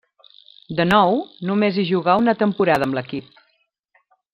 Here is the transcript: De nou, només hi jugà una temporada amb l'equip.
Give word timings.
De 0.79 0.87
nou, 0.93 1.21
només 1.51 1.77
hi 1.77 1.87
jugà 1.93 2.17
una 2.25 2.37
temporada 2.43 2.91
amb 2.91 3.01
l'equip. 3.01 3.41